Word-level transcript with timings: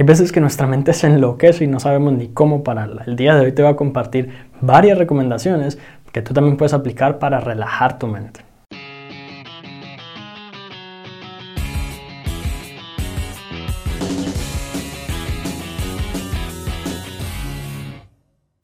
Hay 0.00 0.06
veces 0.06 0.32
que 0.32 0.40
nuestra 0.40 0.66
mente 0.66 0.94
se 0.94 1.08
enloquece 1.08 1.64
y 1.64 1.66
no 1.66 1.78
sabemos 1.78 2.14
ni 2.14 2.28
cómo 2.28 2.64
pararla. 2.64 3.02
El 3.06 3.16
día 3.16 3.34
de 3.34 3.42
hoy 3.42 3.52
te 3.52 3.60
voy 3.60 3.70
a 3.70 3.76
compartir 3.76 4.30
varias 4.62 4.96
recomendaciones 4.96 5.78
que 6.10 6.22
tú 6.22 6.32
también 6.32 6.56
puedes 6.56 6.72
aplicar 6.72 7.18
para 7.18 7.38
relajar 7.38 7.98
tu 7.98 8.06
mente. 8.06 8.40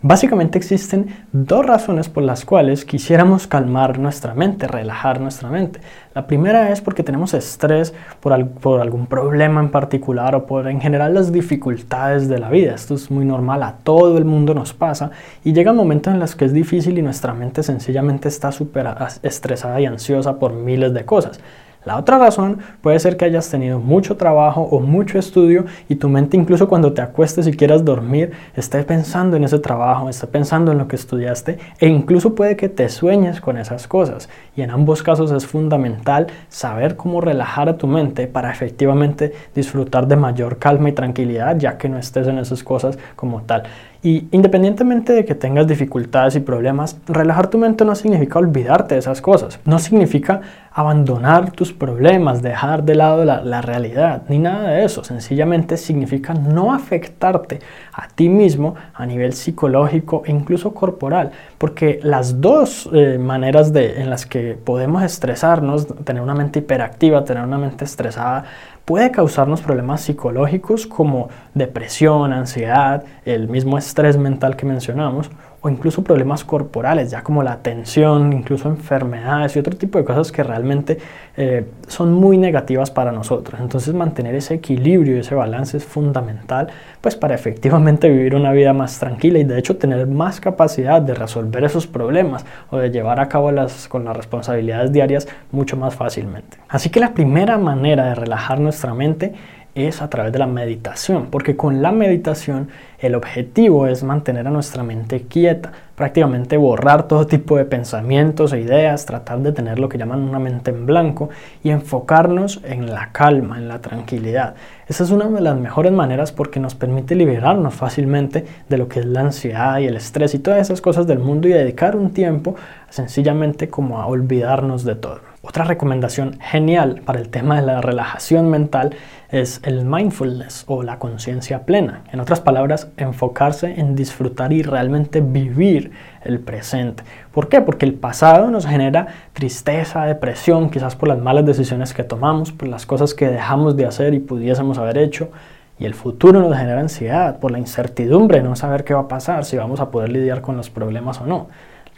Básicamente 0.08 0.56
existen 0.56 1.08
dos 1.32 1.66
razones 1.66 2.08
por 2.08 2.22
las 2.22 2.44
cuales 2.44 2.84
quisiéramos 2.84 3.48
calmar 3.48 3.98
nuestra 3.98 4.34
mente, 4.34 4.68
relajar 4.68 5.20
nuestra 5.20 5.50
mente. 5.50 5.80
La 6.14 6.28
primera 6.28 6.70
es 6.70 6.80
porque 6.80 7.02
tenemos 7.02 7.34
estrés 7.34 7.92
por, 8.20 8.32
algún 8.32 9.06
problema 9.08 9.60
en 9.60 9.72
particular 9.72 10.36
o 10.36 10.46
por 10.46 10.68
en 10.68 10.80
general 10.80 11.12
las 11.12 11.32
dificultades 11.32 12.28
de 12.28 12.38
la 12.38 12.50
vida. 12.50 12.76
Esto 12.76 12.94
es 12.94 13.10
muy 13.10 13.24
normal, 13.24 13.64
a 13.64 13.78
todo 13.82 14.16
el 14.16 14.24
mundo 14.24 14.54
nos 14.54 14.72
pasa 14.72 15.10
y 15.42 15.52
llega 15.52 15.72
momentos 15.72 16.14
en 16.14 16.20
los 16.20 16.36
que 16.36 16.44
es 16.44 16.52
difícil 16.52 16.96
y 16.98 17.02
nuestra 17.02 17.34
mente 17.34 17.64
sencillamente 17.64 18.28
está 18.28 18.52
súper 18.52 18.86
estresada 19.24 19.80
y 19.80 19.86
ansiosa 19.86 20.38
por 20.38 20.52
miles 20.52 20.94
de 20.94 21.04
cosas. 21.04 21.40
La 21.86 21.96
otra 21.98 22.18
razón 22.18 22.58
puede 22.80 22.98
ser 22.98 23.16
que 23.16 23.26
hayas 23.26 23.48
tenido 23.48 23.78
mucho 23.78 24.16
trabajo 24.16 24.62
o 24.62 24.80
mucho 24.80 25.20
estudio 25.20 25.66
y 25.88 25.94
tu 25.94 26.08
mente 26.08 26.36
incluso 26.36 26.66
cuando 26.66 26.92
te 26.92 27.00
acuestes 27.00 27.46
y 27.46 27.52
quieras 27.52 27.84
dormir 27.84 28.32
esté 28.56 28.82
pensando 28.82 29.36
en 29.36 29.44
ese 29.44 29.60
trabajo, 29.60 30.08
esté 30.08 30.26
pensando 30.26 30.72
en 30.72 30.78
lo 30.78 30.88
que 30.88 30.96
estudiaste 30.96 31.58
e 31.78 31.86
incluso 31.86 32.34
puede 32.34 32.56
que 32.56 32.68
te 32.68 32.88
sueñes 32.88 33.40
con 33.40 33.56
esas 33.56 33.86
cosas. 33.86 34.28
Y 34.56 34.62
en 34.62 34.72
ambos 34.72 35.04
casos 35.04 35.30
es 35.30 35.46
fundamental 35.46 36.26
saber 36.48 36.96
cómo 36.96 37.20
relajar 37.20 37.68
a 37.68 37.76
tu 37.76 37.86
mente 37.86 38.26
para 38.26 38.50
efectivamente 38.50 39.32
disfrutar 39.54 40.08
de 40.08 40.16
mayor 40.16 40.58
calma 40.58 40.88
y 40.88 40.92
tranquilidad 40.92 41.56
ya 41.56 41.78
que 41.78 41.88
no 41.88 41.98
estés 41.98 42.26
en 42.26 42.38
esas 42.38 42.64
cosas 42.64 42.98
como 43.14 43.42
tal. 43.42 43.62
Y 44.06 44.28
independientemente 44.30 45.12
de 45.12 45.24
que 45.24 45.34
tengas 45.34 45.66
dificultades 45.66 46.36
y 46.36 46.40
problemas, 46.40 46.96
relajar 47.08 47.48
tu 47.48 47.58
mente 47.58 47.84
no 47.84 47.96
significa 47.96 48.38
olvidarte 48.38 48.94
de 48.94 49.00
esas 49.00 49.20
cosas, 49.20 49.58
no 49.64 49.80
significa 49.80 50.42
abandonar 50.70 51.50
tus 51.50 51.72
problemas, 51.72 52.40
dejar 52.40 52.84
de 52.84 52.94
lado 52.94 53.24
la, 53.24 53.62
realidad, 53.62 54.22
ni 54.28 54.38
nada 54.38 54.68
de 54.68 54.84
eso, 54.84 55.02
sencillamente 55.02 55.76
significa 55.76 56.34
no 56.34 56.72
afectarte 56.72 57.58
a 57.92 58.06
ti 58.06 58.28
mismo 58.28 58.76
a 58.94 59.06
nivel 59.06 59.32
psicológico 59.32 60.22
e 60.24 60.30
incluso 60.30 60.72
corporal, 60.72 61.32
porque 61.58 61.98
las 62.04 62.40
dos 62.40 62.88
eh, 62.92 63.18
maneras 63.18 63.72
de, 63.72 64.00
en 64.00 64.08
las 64.08 64.24
que 64.24 64.54
podemos 64.54 65.02
estresarnos, 65.02 65.88
tener 66.04 66.22
una 66.22 66.34
mente 66.34 66.60
hiperactiva, 66.60 67.24
tener 67.24 67.42
una 67.42 67.58
mente 67.58 67.84
estresada, 67.84 68.44
puede 68.86 69.10
causarnos 69.10 69.60
problemas 69.60 70.00
psicológicos 70.00 70.86
como 70.86 71.28
depresión, 71.54 72.32
ansiedad, 72.32 73.04
el 73.24 73.48
mismo 73.48 73.76
estrés 73.76 74.16
mental 74.16 74.56
que 74.56 74.64
mencionamos, 74.64 75.28
o 75.66 75.68
incluso 75.68 76.04
problemas 76.04 76.44
corporales, 76.44 77.10
ya 77.10 77.22
como 77.22 77.42
la 77.42 77.56
tensión, 77.56 78.32
incluso 78.32 78.68
enfermedades 78.68 79.56
y 79.56 79.58
otro 79.58 79.76
tipo 79.76 79.98
de 79.98 80.04
cosas 80.04 80.30
que 80.30 80.44
realmente 80.44 80.98
eh, 81.36 81.66
son 81.88 82.12
muy 82.12 82.38
negativas 82.38 82.92
para 82.92 83.10
nosotros. 83.10 83.60
Entonces 83.60 83.92
mantener 83.92 84.36
ese 84.36 84.54
equilibrio 84.54 85.16
y 85.16 85.20
ese 85.20 85.34
balance 85.34 85.76
es 85.76 85.84
fundamental 85.84 86.68
pues 87.00 87.16
para 87.16 87.34
efectivamente 87.34 88.08
vivir 88.08 88.36
una 88.36 88.52
vida 88.52 88.72
más 88.72 89.00
tranquila 89.00 89.40
y 89.40 89.44
de 89.44 89.58
hecho 89.58 89.76
tener 89.76 90.06
más 90.06 90.40
capacidad 90.40 91.02
de 91.02 91.14
resolver 91.14 91.64
esos 91.64 91.88
problemas 91.88 92.46
o 92.70 92.78
de 92.78 92.90
llevar 92.90 93.18
a 93.18 93.28
cabo 93.28 93.50
las, 93.50 93.88
con 93.88 94.04
las 94.04 94.16
responsabilidades 94.16 94.92
diarias 94.92 95.26
mucho 95.50 95.76
más 95.76 95.96
fácilmente. 95.96 96.58
Así 96.68 96.90
que 96.90 97.00
la 97.00 97.12
primera 97.12 97.58
manera 97.58 98.06
de 98.06 98.14
relajar 98.14 98.60
nuestra 98.60 98.94
mente 98.94 99.34
es 99.76 100.00
a 100.00 100.08
través 100.08 100.32
de 100.32 100.38
la 100.38 100.46
meditación, 100.46 101.26
porque 101.30 101.54
con 101.54 101.82
la 101.82 101.92
meditación 101.92 102.68
el 102.98 103.14
objetivo 103.14 103.86
es 103.86 104.02
mantener 104.02 104.46
a 104.46 104.50
nuestra 104.50 104.82
mente 104.82 105.22
quieta, 105.28 105.70
prácticamente 105.94 106.56
borrar 106.56 107.06
todo 107.06 107.26
tipo 107.26 107.58
de 107.58 107.66
pensamientos 107.66 108.54
e 108.54 108.60
ideas, 108.60 109.04
tratar 109.04 109.40
de 109.40 109.52
tener 109.52 109.78
lo 109.78 109.90
que 109.90 109.98
llaman 109.98 110.22
una 110.22 110.38
mente 110.38 110.70
en 110.70 110.86
blanco 110.86 111.28
y 111.62 111.70
enfocarnos 111.70 112.60
en 112.64 112.90
la 112.90 113.12
calma, 113.12 113.58
en 113.58 113.68
la 113.68 113.80
tranquilidad. 113.82 114.54
Esa 114.88 115.04
es 115.04 115.10
una 115.10 115.26
de 115.28 115.40
las 115.42 115.58
mejores 115.58 115.92
maneras 115.92 116.32
porque 116.32 116.58
nos 116.58 116.74
permite 116.74 117.14
liberarnos 117.14 117.74
fácilmente 117.74 118.46
de 118.68 118.78
lo 118.78 118.88
que 118.88 119.00
es 119.00 119.06
la 119.06 119.20
ansiedad 119.20 119.78
y 119.78 119.86
el 119.86 119.96
estrés 119.96 120.34
y 120.34 120.38
todas 120.38 120.60
esas 120.60 120.80
cosas 120.80 121.06
del 121.06 121.18
mundo 121.18 121.48
y 121.48 121.52
dedicar 121.52 121.96
un 121.96 122.12
tiempo 122.12 122.56
sencillamente 122.88 123.68
como 123.68 124.00
a 124.00 124.06
olvidarnos 124.06 124.84
de 124.84 124.94
todo. 124.94 125.35
Otra 125.48 125.62
recomendación 125.62 126.40
genial 126.40 127.02
para 127.04 127.20
el 127.20 127.28
tema 127.28 127.54
de 127.60 127.64
la 127.64 127.80
relajación 127.80 128.50
mental 128.50 128.96
es 129.30 129.60
el 129.62 129.84
mindfulness 129.84 130.64
o 130.66 130.82
la 130.82 130.98
conciencia 130.98 131.62
plena. 131.62 132.02
En 132.12 132.18
otras 132.18 132.40
palabras, 132.40 132.88
enfocarse 132.96 133.78
en 133.78 133.94
disfrutar 133.94 134.52
y 134.52 134.62
realmente 134.62 135.20
vivir 135.20 135.92
el 136.24 136.40
presente. 136.40 137.04
¿Por 137.32 137.48
qué? 137.48 137.60
Porque 137.60 137.86
el 137.86 137.94
pasado 137.94 138.50
nos 138.50 138.66
genera 138.66 139.06
tristeza, 139.34 140.04
depresión, 140.04 140.68
quizás 140.68 140.96
por 140.96 141.10
las 141.10 141.18
malas 141.18 141.46
decisiones 141.46 141.94
que 141.94 142.02
tomamos, 142.02 142.50
por 142.50 142.66
las 142.66 142.84
cosas 142.84 143.14
que 143.14 143.28
dejamos 143.28 143.76
de 143.76 143.86
hacer 143.86 144.14
y 144.14 144.18
pudiésemos 144.18 144.78
haber 144.78 144.98
hecho. 144.98 145.30
Y 145.78 145.84
el 145.84 145.94
futuro 145.94 146.40
nos 146.40 146.58
genera 146.58 146.80
ansiedad 146.80 147.38
por 147.38 147.52
la 147.52 147.60
incertidumbre 147.60 148.42
no 148.42 148.56
saber 148.56 148.82
qué 148.82 148.94
va 148.94 149.02
a 149.02 149.08
pasar, 149.08 149.44
si 149.44 149.56
vamos 149.56 149.78
a 149.78 149.92
poder 149.92 150.10
lidiar 150.10 150.40
con 150.40 150.56
los 150.56 150.70
problemas 150.70 151.20
o 151.20 151.26
no. 151.26 151.46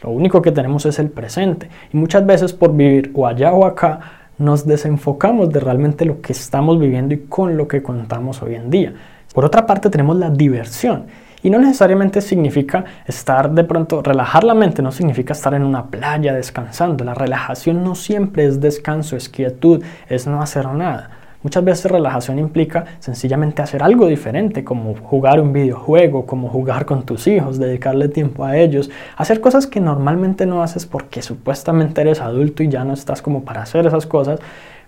Lo 0.02 0.10
único 0.10 0.42
que 0.42 0.52
tenemos 0.52 0.86
es 0.86 0.98
el 0.98 1.10
presente. 1.10 1.68
Y 1.92 1.96
muchas 1.96 2.24
veces 2.24 2.52
por 2.52 2.74
vivir 2.74 3.10
o 3.14 3.26
allá 3.26 3.52
o 3.52 3.64
acá, 3.64 4.00
nos 4.38 4.66
desenfocamos 4.66 5.50
de 5.50 5.60
realmente 5.60 6.04
lo 6.04 6.20
que 6.20 6.32
estamos 6.32 6.78
viviendo 6.78 7.14
y 7.14 7.18
con 7.28 7.56
lo 7.56 7.66
que 7.66 7.82
contamos 7.82 8.40
hoy 8.42 8.54
en 8.54 8.70
día. 8.70 8.94
Por 9.34 9.44
otra 9.44 9.66
parte, 9.66 9.90
tenemos 9.90 10.16
la 10.16 10.30
diversión. 10.30 11.06
Y 11.42 11.50
no 11.50 11.58
necesariamente 11.58 12.20
significa 12.20 12.84
estar 13.06 13.50
de 13.50 13.62
pronto, 13.62 14.02
relajar 14.02 14.42
la 14.42 14.54
mente 14.54 14.82
no 14.82 14.90
significa 14.90 15.34
estar 15.34 15.54
en 15.54 15.62
una 15.62 15.86
playa 15.86 16.34
descansando. 16.34 17.04
La 17.04 17.14
relajación 17.14 17.84
no 17.84 17.94
siempre 17.94 18.44
es 18.46 18.60
descanso, 18.60 19.16
es 19.16 19.28
quietud, 19.28 19.82
es 20.08 20.26
no 20.26 20.42
hacer 20.42 20.66
nada. 20.66 21.17
Muchas 21.40 21.62
veces 21.62 21.90
relajación 21.90 22.40
implica 22.40 22.84
sencillamente 22.98 23.62
hacer 23.62 23.84
algo 23.84 24.08
diferente, 24.08 24.64
como 24.64 24.96
jugar 24.96 25.40
un 25.40 25.52
videojuego, 25.52 26.26
como 26.26 26.48
jugar 26.48 26.84
con 26.84 27.04
tus 27.04 27.28
hijos, 27.28 27.60
dedicarle 27.60 28.08
tiempo 28.08 28.44
a 28.44 28.56
ellos, 28.56 28.90
hacer 29.16 29.40
cosas 29.40 29.68
que 29.68 29.78
normalmente 29.78 30.46
no 30.46 30.64
haces 30.64 30.84
porque 30.84 31.22
supuestamente 31.22 32.00
eres 32.00 32.20
adulto 32.20 32.64
y 32.64 32.68
ya 32.68 32.82
no 32.82 32.92
estás 32.92 33.22
como 33.22 33.44
para 33.44 33.62
hacer 33.62 33.86
esas 33.86 34.04
cosas, 34.04 34.40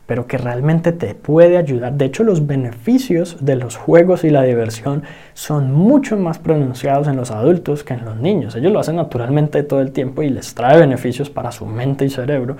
pero 0.07 0.27
que 0.27 0.39
realmente 0.39 0.91
te 0.91 1.15
puede 1.15 1.57
ayudar. 1.57 1.93
De 1.93 2.07
hecho, 2.07 2.25
los 2.25 2.45
beneficios 2.45 3.37
de 3.41 3.55
los 3.55 3.77
juegos 3.77 4.25
y 4.25 4.31
la 4.31 4.43
diversión 4.43 5.05
son 5.35 5.73
mucho 5.73 6.17
más 6.17 6.41
pronunciados 6.41 7.07
en 7.07 7.15
los 7.15 7.31
adultos 7.31 7.85
que 7.85 7.95
en 7.95 8.05
los 8.05 8.17
niños. 8.17 8.57
Ellos 8.57 8.73
lo 8.73 8.81
hacen 8.81 8.97
naturalmente 8.97 9.63
todo 9.63 9.81
el 9.81 9.93
tiempo 9.93 10.25
y 10.25 10.31
les 10.31 10.53
trae 10.53 10.81
beneficios 10.81 11.31
para 11.31 11.53
su 11.53 11.65
mente 11.65 12.07
y 12.07 12.11
cerebro, 12.11 12.57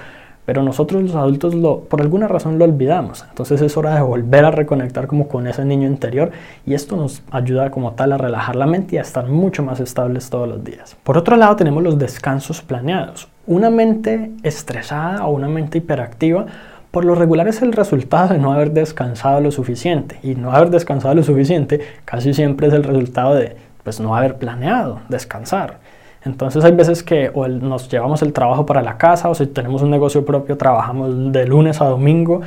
pero 0.51 0.65
nosotros 0.65 1.01
los 1.01 1.15
adultos 1.15 1.55
lo, 1.55 1.83
por 1.83 2.01
alguna 2.01 2.27
razón 2.27 2.59
lo 2.59 2.65
olvidamos. 2.65 3.25
Entonces 3.29 3.63
es 3.63 3.77
hora 3.77 3.95
de 3.95 4.01
volver 4.01 4.45
a 4.45 4.51
reconectar 4.51 5.07
como 5.07 5.29
con 5.29 5.47
ese 5.47 5.65
niño 5.65 5.87
interior 5.87 6.33
y 6.67 6.75
esto 6.75 6.97
nos 6.97 7.23
ayuda 7.31 7.71
como 7.71 7.93
tal 7.93 8.15
a 8.15 8.19
relajar 8.19 8.57
la 8.57 8.67
mente 8.67 8.97
y 8.97 8.99
a 8.99 9.03
estar 9.03 9.29
mucho 9.29 9.63
más 9.63 9.79
estables 9.79 10.29
todos 10.29 10.49
los 10.49 10.65
días. 10.65 10.97
Por 11.05 11.17
otro 11.17 11.37
lado 11.37 11.55
tenemos 11.55 11.85
los 11.85 12.01
descansos 12.01 12.63
planeados. 12.63 13.29
Una 13.47 13.71
mente 13.71 14.33
estresada 14.43 15.25
o 15.25 15.31
una 15.31 15.49
mente 15.49 15.79
hiperactiva 15.79 16.47
por 16.91 17.05
lo 17.05 17.15
regular 17.15 17.47
es 17.47 17.63
el 17.63 17.73
resultado 17.73 18.35
de 18.35 18.41
no 18.41 18.53
haber 18.53 18.73
descansado 18.73 19.41
lo 19.41 19.53
suficiente 19.53 20.19
y 20.25 20.35
no 20.35 20.51
haber 20.51 20.71
descansado 20.71 21.15
lo 21.15 21.23
suficiente 21.23 21.79
casi 22.05 22.35
siempre 22.35 22.67
es 22.67 22.75
el 22.75 22.83
resultado 22.83 23.37
de 23.37 23.55
pues 23.85 24.01
no 24.01 24.17
haber 24.17 24.35
planeado 24.35 24.99
descansar. 25.09 25.79
Entonces 26.25 26.65
hay 26.65 26.73
veces 26.73 27.03
que 27.03 27.31
o 27.33 27.49
nos 27.49 27.89
llevamos 27.89 28.23
el 28.23 28.33
trabajo 28.33 28.67
para 28.67 28.83
la 28.83 28.99
casa 28.99 29.29
o 29.29 29.35
si 29.35 29.47
tenemos 29.47 29.83
un 29.83 29.91
negocio 29.91 30.25
propio 30.25 30.57
trabajamos 30.57 31.33
de 31.33 31.47
lunes 31.47 31.81
a 31.81 31.87
domingo 31.87 32.43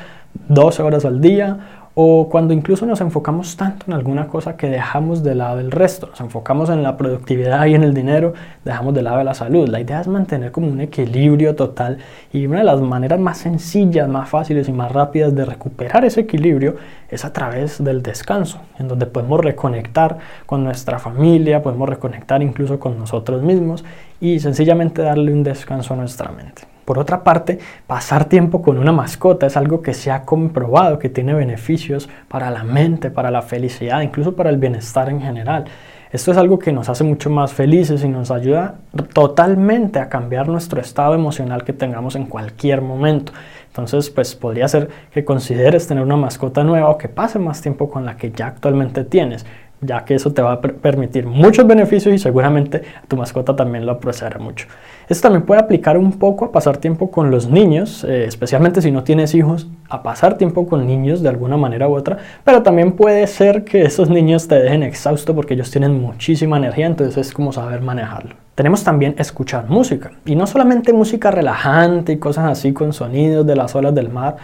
12 0.47 0.83
horas 0.83 1.05
al 1.05 1.21
día 1.21 1.82
o 1.95 2.27
cuando 2.29 2.53
incluso 2.53 2.85
nos 2.85 3.01
enfocamos 3.01 3.55
tanto 3.55 3.85
en 3.87 3.93
alguna 3.93 4.27
cosa 4.27 4.57
que 4.57 4.67
dejamos 4.67 5.23
de 5.23 5.35
lado 5.35 5.59
el 5.59 5.71
resto, 5.71 6.07
nos 6.07 6.19
enfocamos 6.21 6.69
en 6.69 6.81
la 6.81 6.97
productividad 6.97 7.65
y 7.67 7.75
en 7.75 7.83
el 7.83 7.93
dinero, 7.93 8.33
dejamos 8.65 8.95
de 8.95 9.03
lado 9.03 9.23
la 9.23 9.35
salud. 9.35 9.67
La 9.69 9.79
idea 9.79 10.01
es 10.01 10.07
mantener 10.07 10.51
como 10.51 10.67
un 10.67 10.81
equilibrio 10.81 11.55
total 11.55 11.99
y 12.31 12.47
una 12.47 12.59
de 12.59 12.63
las 12.63 12.81
maneras 12.81 13.19
más 13.19 13.37
sencillas, 13.37 14.09
más 14.09 14.29
fáciles 14.29 14.67
y 14.67 14.71
más 14.71 14.91
rápidas 14.91 15.35
de 15.35 15.45
recuperar 15.45 16.03
ese 16.03 16.21
equilibrio 16.21 16.77
es 17.09 17.25
a 17.25 17.31
través 17.31 17.83
del 17.83 18.01
descanso, 18.01 18.59
en 18.79 18.87
donde 18.87 19.05
podemos 19.05 19.39
reconectar 19.39 20.17
con 20.47 20.63
nuestra 20.63 20.97
familia, 20.97 21.61
podemos 21.61 21.87
reconectar 21.87 22.41
incluso 22.41 22.79
con 22.79 22.97
nosotros 22.97 23.43
mismos 23.43 23.85
y 24.19 24.39
sencillamente 24.39 25.03
darle 25.03 25.31
un 25.31 25.43
descanso 25.43 25.93
a 25.93 25.97
nuestra 25.97 26.31
mente. 26.31 26.72
Por 26.85 26.99
otra 26.99 27.23
parte, 27.23 27.59
pasar 27.87 28.25
tiempo 28.25 28.61
con 28.61 28.77
una 28.77 28.91
mascota 28.91 29.45
es 29.45 29.55
algo 29.55 29.81
que 29.81 29.93
se 29.93 30.11
ha 30.11 30.23
comprobado 30.23 30.99
que 30.99 31.09
tiene 31.09 31.33
beneficios 31.33 32.09
para 32.27 32.49
la 32.51 32.63
mente, 32.63 33.09
para 33.09 33.31
la 33.31 33.41
felicidad, 33.41 34.01
incluso 34.01 34.35
para 34.35 34.49
el 34.49 34.57
bienestar 34.57 35.09
en 35.09 35.21
general. 35.21 35.65
Esto 36.11 36.31
es 36.31 36.37
algo 36.37 36.59
que 36.59 36.71
nos 36.71 36.89
hace 36.89 37.03
mucho 37.03 37.31
más 37.31 37.53
felices 37.53 38.03
y 38.03 38.07
nos 38.07 38.29
ayuda 38.29 38.75
totalmente 39.13 39.97
a 39.97 40.09
cambiar 40.09 40.47
nuestro 40.47 40.79
estado 40.79 41.15
emocional 41.15 41.63
que 41.63 41.73
tengamos 41.73 42.15
en 42.15 42.25
cualquier 42.25 42.81
momento. 42.81 43.33
Entonces, 43.67 44.11
pues 44.11 44.35
podría 44.35 44.67
ser 44.67 44.89
que 45.11 45.25
consideres 45.25 45.87
tener 45.87 46.03
una 46.03 46.15
mascota 46.15 46.63
nueva 46.63 46.89
o 46.89 46.99
que 46.99 47.09
pase 47.09 47.39
más 47.39 47.61
tiempo 47.61 47.89
con 47.89 48.05
la 48.05 48.15
que 48.15 48.31
ya 48.31 48.45
actualmente 48.45 49.03
tienes 49.05 49.43
ya 49.85 50.05
que 50.05 50.15
eso 50.15 50.33
te 50.33 50.41
va 50.41 50.53
a 50.53 50.61
permitir 50.61 51.25
muchos 51.25 51.67
beneficios 51.67 52.13
y 52.13 52.17
seguramente 52.17 52.81
tu 53.07 53.17
mascota 53.17 53.55
también 53.55 53.85
lo 53.85 53.93
apreciará 53.93 54.39
mucho. 54.39 54.67
Esto 55.09 55.23
también 55.23 55.43
puede 55.43 55.61
aplicar 55.61 55.97
un 55.97 56.13
poco 56.13 56.45
a 56.45 56.51
pasar 56.51 56.77
tiempo 56.77 57.11
con 57.11 57.29
los 57.29 57.49
niños, 57.49 58.03
eh, 58.05 58.25
especialmente 58.25 58.81
si 58.81 58.91
no 58.91 59.03
tienes 59.03 59.35
hijos, 59.35 59.67
a 59.89 60.01
pasar 60.01 60.37
tiempo 60.37 60.65
con 60.65 60.87
niños 60.87 61.21
de 61.21 61.29
alguna 61.29 61.57
manera 61.57 61.89
u 61.89 61.95
otra, 61.95 62.17
pero 62.43 62.63
también 62.63 62.93
puede 62.93 63.27
ser 63.27 63.65
que 63.65 63.83
esos 63.83 64.09
niños 64.09 64.47
te 64.47 64.55
dejen 64.55 64.83
exhausto 64.83 65.35
porque 65.35 65.55
ellos 65.55 65.71
tienen 65.71 65.99
muchísima 65.99 66.57
energía, 66.57 66.85
entonces 66.85 67.27
es 67.27 67.33
como 67.33 67.51
saber 67.51 67.81
manejarlo. 67.81 68.35
Tenemos 68.55 68.83
también 68.83 69.15
escuchar 69.17 69.67
música, 69.67 70.11
y 70.25 70.35
no 70.35 70.47
solamente 70.47 70.93
música 70.93 71.31
relajante 71.31 72.13
y 72.13 72.17
cosas 72.17 72.51
así 72.51 72.71
con 72.71 72.93
sonidos 72.93 73.45
de 73.45 73.55
las 73.55 73.75
olas 73.75 73.93
del 73.95 74.09
mar, 74.09 74.37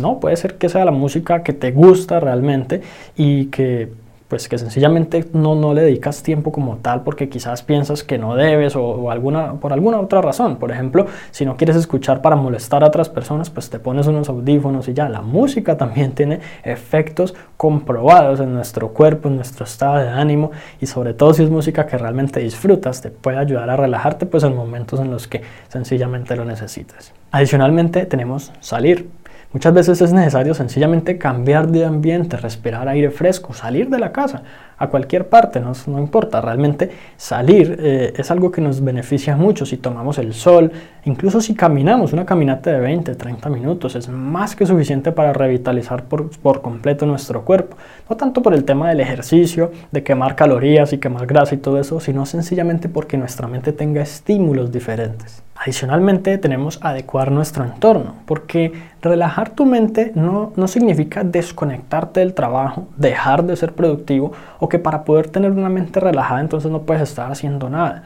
no, 0.00 0.20
puede 0.20 0.36
ser 0.36 0.54
que 0.54 0.68
sea 0.68 0.84
la 0.84 0.90
música 0.90 1.42
que 1.42 1.52
te 1.52 1.72
gusta 1.72 2.20
realmente 2.20 2.82
y 3.16 3.46
que 3.46 3.90
pues 4.28 4.48
que 4.48 4.58
sencillamente 4.58 5.24
no, 5.32 5.54
no 5.54 5.72
le 5.72 5.82
dedicas 5.82 6.22
tiempo 6.22 6.50
como 6.50 6.76
tal 6.78 7.02
porque 7.02 7.28
quizás 7.28 7.62
piensas 7.62 8.02
que 8.02 8.18
no 8.18 8.34
debes 8.34 8.74
o, 8.76 9.10
alguna, 9.10 9.54
por 9.54 9.72
alguna 9.72 10.00
otra 10.00 10.20
razón. 10.20 10.56
Por 10.56 10.70
ejemplo, 10.70 11.06
si 11.30 11.44
no 11.44 11.56
quieres 11.56 11.76
escuchar 11.76 12.22
para 12.22 12.36
molestar 12.36 12.82
a 12.82 12.88
otras 12.88 13.08
personas, 13.08 13.50
pues 13.50 13.70
te 13.70 13.78
pones 13.78 14.06
unos 14.06 14.28
audífonos 14.28 14.88
y 14.88 14.94
ya. 14.94 15.08
La 15.08 15.22
música 15.22 15.76
también 15.76 16.12
tiene 16.14 16.40
efectos 16.64 17.34
comprobados 17.56 18.40
en 18.40 18.52
nuestro 18.52 18.88
cuerpo, 18.88 19.28
en 19.28 19.36
nuestro 19.36 19.64
estado 19.64 19.98
de 19.98 20.08
ánimo 20.08 20.50
y 20.80 20.86
sobre 20.86 21.14
todo 21.14 21.32
si 21.32 21.44
es 21.44 21.50
música 21.50 21.86
que 21.86 21.96
realmente 21.96 22.40
disfrutas, 22.40 23.00
te 23.00 23.10
puede 23.10 23.38
ayudar 23.38 23.70
a 23.70 23.76
relajarte 23.76 24.26
pues 24.26 24.42
en 24.44 24.56
momentos 24.56 25.00
en 25.00 25.10
los 25.10 25.28
que 25.28 25.42
sencillamente 25.68 26.36
lo 26.36 26.44
necesites. 26.44 27.12
Adicionalmente 27.30 28.06
tenemos 28.06 28.52
salir. 28.60 29.08
Muchas 29.52 29.72
veces 29.72 30.00
es 30.02 30.12
necesario 30.12 30.54
sencillamente 30.54 31.18
cambiar 31.18 31.68
de 31.68 31.84
ambiente, 31.84 32.36
respirar 32.36 32.88
aire 32.88 33.10
fresco, 33.10 33.54
salir 33.54 33.88
de 33.88 33.98
la 33.98 34.12
casa 34.12 34.42
a 34.78 34.88
cualquier 34.88 35.28
parte, 35.28 35.60
no, 35.60 35.72
no 35.86 35.98
importa, 35.98 36.40
realmente 36.40 36.90
salir 37.16 37.78
eh, 37.80 38.12
es 38.16 38.30
algo 38.30 38.50
que 38.50 38.60
nos 38.60 38.82
beneficia 38.82 39.34
mucho 39.34 39.64
si 39.64 39.78
tomamos 39.78 40.18
el 40.18 40.34
sol, 40.34 40.70
incluso 41.04 41.40
si 41.40 41.54
caminamos 41.54 42.12
una 42.12 42.26
caminata 42.26 42.72
de 42.72 42.80
20, 42.80 43.14
30 43.14 43.48
minutos, 43.48 43.94
es 43.94 44.08
más 44.08 44.54
que 44.54 44.66
suficiente 44.66 45.12
para 45.12 45.32
revitalizar 45.32 46.04
por, 46.04 46.28
por 46.40 46.60
completo 46.60 47.06
nuestro 47.06 47.44
cuerpo. 47.44 47.76
No 48.10 48.16
tanto 48.16 48.42
por 48.42 48.52
el 48.52 48.64
tema 48.64 48.90
del 48.90 49.00
ejercicio, 49.00 49.72
de 49.90 50.02
quemar 50.02 50.36
calorías 50.36 50.92
y 50.92 50.98
quemar 50.98 51.26
grasa 51.26 51.54
y 51.54 51.58
todo 51.58 51.80
eso, 51.80 51.98
sino 52.00 52.26
sencillamente 52.26 52.88
porque 52.88 53.16
nuestra 53.16 53.48
mente 53.48 53.72
tenga 53.72 54.02
estímulos 54.02 54.70
diferentes. 54.70 55.42
Adicionalmente 55.66 56.38
tenemos 56.38 56.78
adecuar 56.80 57.32
nuestro 57.32 57.64
entorno, 57.64 58.14
porque 58.24 58.72
relajar 59.02 59.50
tu 59.50 59.66
mente 59.66 60.12
no, 60.14 60.52
no 60.54 60.68
significa 60.68 61.24
desconectarte 61.24 62.20
del 62.20 62.34
trabajo, 62.34 62.86
dejar 62.96 63.42
de 63.42 63.56
ser 63.56 63.72
productivo 63.72 64.30
o 64.60 64.68
que 64.68 64.78
para 64.78 65.02
poder 65.02 65.28
tener 65.28 65.50
una 65.50 65.68
mente 65.68 65.98
relajada 65.98 66.40
entonces 66.40 66.70
no 66.70 66.82
puedes 66.82 67.02
estar 67.02 67.32
haciendo 67.32 67.68
nada. 67.68 68.04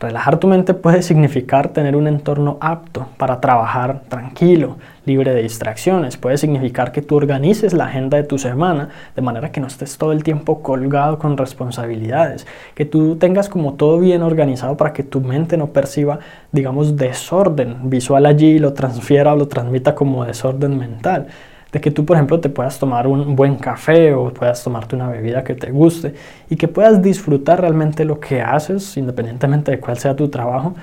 Relajar 0.00 0.38
tu 0.38 0.46
mente 0.46 0.72
puede 0.72 1.02
significar 1.02 1.68
tener 1.68 1.94
un 1.94 2.06
entorno 2.06 2.56
apto 2.62 3.08
para 3.18 3.38
trabajar 3.38 4.00
tranquilo, 4.08 4.78
libre 5.04 5.34
de 5.34 5.42
distracciones. 5.42 6.16
Puede 6.16 6.38
significar 6.38 6.90
que 6.90 7.02
tú 7.02 7.16
organices 7.16 7.74
la 7.74 7.84
agenda 7.84 8.16
de 8.16 8.22
tu 8.22 8.38
semana 8.38 8.88
de 9.14 9.20
manera 9.20 9.52
que 9.52 9.60
no 9.60 9.66
estés 9.66 9.98
todo 9.98 10.12
el 10.12 10.24
tiempo 10.24 10.62
colgado 10.62 11.18
con 11.18 11.36
responsabilidades. 11.36 12.46
Que 12.74 12.86
tú 12.86 13.16
tengas 13.16 13.50
como 13.50 13.74
todo 13.74 13.98
bien 13.98 14.22
organizado 14.22 14.78
para 14.78 14.94
que 14.94 15.02
tu 15.02 15.20
mente 15.20 15.58
no 15.58 15.66
perciba, 15.66 16.20
digamos, 16.50 16.96
desorden 16.96 17.90
visual 17.90 18.24
allí 18.24 18.52
y 18.52 18.58
lo 18.58 18.72
transfiera 18.72 19.34
o 19.34 19.36
lo 19.36 19.48
transmita 19.48 19.94
como 19.94 20.24
desorden 20.24 20.78
mental 20.78 21.26
de 21.72 21.80
que 21.80 21.90
tú, 21.90 22.04
por 22.04 22.16
ejemplo, 22.16 22.40
te 22.40 22.48
puedas 22.48 22.78
tomar 22.78 23.06
un 23.06 23.36
buen 23.36 23.56
café 23.56 24.12
o 24.14 24.32
puedas 24.32 24.62
tomarte 24.62 24.96
una 24.96 25.08
bebida 25.08 25.44
que 25.44 25.54
te 25.54 25.70
guste 25.70 26.14
y 26.48 26.56
que 26.56 26.68
puedas 26.68 27.00
disfrutar 27.00 27.60
realmente 27.60 28.04
lo 28.04 28.18
que 28.18 28.42
haces, 28.42 28.96
independientemente 28.96 29.70
de 29.70 29.80
cuál 29.80 29.98
sea 29.98 30.16
tu 30.16 30.28
trabajo, 30.28 30.74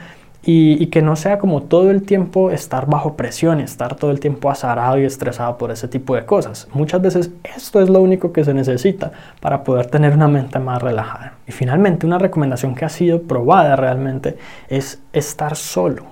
y, 0.50 0.88
que 0.88 1.02
no 1.02 1.18
sea 1.18 1.40
como 1.40 1.64
todo 1.64 1.92
el 1.92 2.04
tiempo 2.04 2.52
estar 2.52 2.88
bajo 2.88 3.18
presión, 3.18 3.60
estar 3.60 3.96
todo 3.96 4.12
el 4.12 4.22
tiempo 4.22 4.50
azarado 4.50 4.98
y 4.98 5.04
estresado 5.04 5.58
por 5.58 5.72
ese 5.72 5.90
tipo 5.90 6.16
de 6.16 6.26
cosas. 6.26 6.70
Muchas 6.72 7.02
veces 7.02 7.32
esto 7.44 7.82
es 7.82 7.90
lo 7.90 8.02
único 8.02 8.32
que 8.32 8.46
se 8.46 8.54
necesita 8.54 9.12
para 9.42 9.66
poder 9.66 9.88
tener 9.88 10.14
una 10.14 10.30
mente 10.30 10.58
más 10.60 10.82
relajada. 10.82 11.34
Y 11.48 11.52
finalmente, 11.52 12.06
una 12.06 12.18
recomendación 12.18 12.76
que 12.76 12.86
ha 12.86 12.90
sido 12.90 13.24
probada 13.24 13.76
realmente 13.76 14.38
es 14.70 15.02
estar 15.12 15.58
solo 15.58 16.04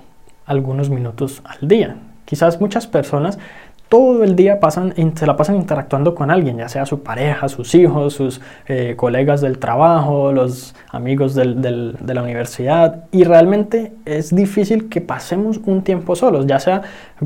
algunos 0.44 0.90
minutos 0.90 1.40
al 1.44 1.66
día. 1.66 1.96
Quizás 2.26 2.60
muchas 2.60 2.86
personas 2.86 3.38
todo 3.88 4.24
el 4.24 4.34
día 4.34 4.58
pasan, 4.58 4.94
se 5.14 5.26
la 5.26 5.36
pasan 5.36 5.56
interactuando 5.56 6.14
con 6.14 6.30
alguien, 6.30 6.58
ya 6.58 6.68
sea 6.68 6.86
su 6.86 7.02
pareja, 7.02 7.48
sus 7.48 7.74
hijos, 7.74 8.14
sus 8.14 8.40
eh, 8.66 8.94
colegas 8.96 9.40
del 9.40 9.58
trabajo, 9.58 10.32
los 10.32 10.74
amigos 10.90 11.34
de 11.34 12.14
la 12.14 12.22
universidad. 12.22 13.04
Y 13.12 13.24
realmente 13.24 13.92
es 14.04 14.34
difícil 14.34 14.88
que 14.88 15.00
pasemos 15.00 15.60
un 15.64 15.82
tiempo 15.82 16.16
solos, 16.16 16.46
ya 16.46 16.58
sea 16.58 16.82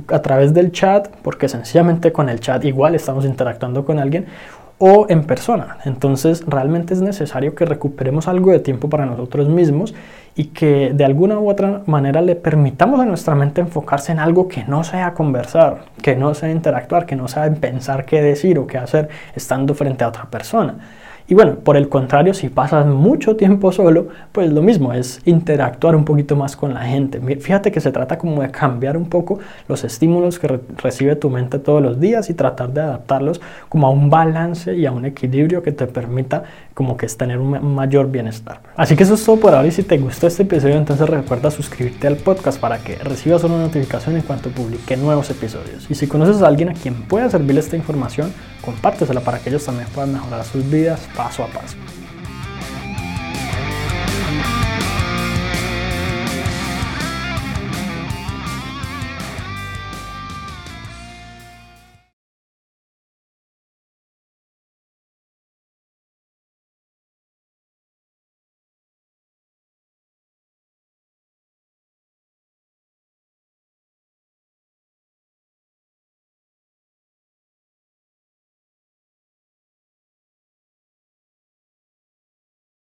a 0.08 0.20
través 0.20 0.52
del 0.52 0.70
chat, 0.70 1.08
porque 1.22 1.48
sencillamente 1.48 2.12
con 2.12 2.28
el 2.28 2.40
chat 2.40 2.64
igual 2.64 2.94
estamos 2.94 3.24
interactuando 3.24 3.84
con 3.84 3.98
alguien, 3.98 4.26
o 4.82 5.06
en 5.10 5.24
persona. 5.24 5.76
Entonces 5.84 6.42
realmente 6.46 6.94
es 6.94 7.02
necesario 7.02 7.54
que 7.54 7.66
recuperemos 7.66 8.28
algo 8.28 8.50
de 8.50 8.60
tiempo 8.60 8.88
para 8.88 9.04
nosotros 9.06 9.48
mismos 9.48 9.94
y 10.34 10.46
que 10.46 10.92
de 10.94 11.04
alguna 11.04 11.38
u 11.38 11.48
otra 11.50 11.82
manera 11.86 12.20
le 12.20 12.36
permitamos 12.36 13.00
a 13.00 13.04
nuestra 13.04 13.34
mente 13.34 13.60
enfocarse 13.60 14.12
en 14.12 14.18
algo 14.18 14.48
que 14.48 14.64
no 14.64 14.84
sea 14.84 15.14
conversar, 15.14 15.84
que 16.02 16.16
no 16.16 16.34
sea 16.34 16.50
interactuar, 16.50 17.06
que 17.06 17.16
no 17.16 17.28
sea 17.28 17.52
pensar 17.52 18.04
qué 18.04 18.22
decir 18.22 18.58
o 18.58 18.66
qué 18.66 18.78
hacer 18.78 19.08
estando 19.34 19.74
frente 19.74 20.04
a 20.04 20.08
otra 20.08 20.24
persona. 20.24 20.76
Y 21.30 21.34
bueno, 21.34 21.54
por 21.54 21.76
el 21.76 21.88
contrario, 21.88 22.34
si 22.34 22.48
pasas 22.48 22.86
mucho 22.86 23.36
tiempo 23.36 23.70
solo, 23.70 24.08
pues 24.32 24.52
lo 24.52 24.62
mismo, 24.62 24.92
es 24.92 25.20
interactuar 25.24 25.94
un 25.94 26.04
poquito 26.04 26.34
más 26.34 26.56
con 26.56 26.74
la 26.74 26.80
gente. 26.80 27.20
Fíjate 27.36 27.70
que 27.70 27.80
se 27.80 27.92
trata 27.92 28.18
como 28.18 28.42
de 28.42 28.50
cambiar 28.50 28.96
un 28.96 29.08
poco 29.08 29.38
los 29.68 29.84
estímulos 29.84 30.40
que 30.40 30.58
recibe 30.76 31.14
tu 31.14 31.30
mente 31.30 31.60
todos 31.60 31.80
los 31.80 32.00
días 32.00 32.30
y 32.30 32.34
tratar 32.34 32.72
de 32.72 32.80
adaptarlos 32.80 33.40
como 33.68 33.86
a 33.86 33.90
un 33.90 34.10
balance 34.10 34.74
y 34.74 34.86
a 34.86 34.90
un 34.90 35.04
equilibrio 35.04 35.62
que 35.62 35.70
te 35.70 35.86
permita 35.86 36.42
como 36.74 36.96
que 36.96 37.06
tener 37.06 37.38
un 37.38 37.74
mayor 37.76 38.10
bienestar. 38.10 38.60
Así 38.74 38.96
que 38.96 39.04
eso 39.04 39.14
es 39.14 39.24
todo 39.24 39.38
por 39.38 39.54
ahora 39.54 39.68
y 39.68 39.70
si 39.70 39.84
te 39.84 39.98
gustó 39.98 40.26
este 40.26 40.42
episodio 40.42 40.76
entonces 40.76 41.08
recuerda 41.08 41.52
suscribirte 41.52 42.08
al 42.08 42.16
podcast 42.16 42.58
para 42.58 42.78
que 42.78 42.96
recibas 42.96 43.44
una 43.44 43.58
notificación 43.58 44.16
en 44.16 44.22
cuanto 44.22 44.50
publique 44.50 44.96
nuevos 44.96 45.30
episodios. 45.30 45.88
Y 45.88 45.94
si 45.94 46.08
conoces 46.08 46.42
a 46.42 46.48
alguien 46.48 46.70
a 46.70 46.72
quien 46.72 47.02
pueda 47.02 47.30
servirle 47.30 47.60
esta 47.60 47.76
información, 47.76 48.32
compártesela 48.62 49.20
para 49.20 49.38
que 49.38 49.50
ellos 49.50 49.64
también 49.64 49.88
puedan 49.94 50.12
mejorar 50.12 50.44
sus 50.44 50.68
vidas 50.68 51.06
passo 51.20 51.42
a 51.42 51.48
passo. 51.48 51.76